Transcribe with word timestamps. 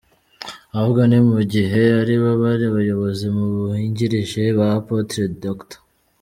Ahubwo 0.75 1.01
ni 1.09 1.19
mu 1.29 1.39
gihe 1.53 1.79
aribo 2.01 2.29
bari 2.41 2.63
abayobozi 2.71 3.25
bungirije 3.33 4.43
ba 4.57 4.67
Apôtre 4.79 5.23
Dr. 5.43 5.79